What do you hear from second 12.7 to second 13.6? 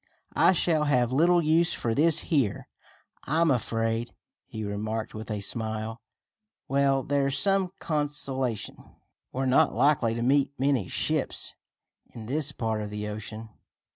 of the ocean.